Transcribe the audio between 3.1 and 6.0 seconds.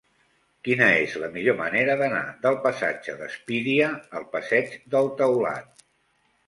d'Espíria al passeig del Taulat?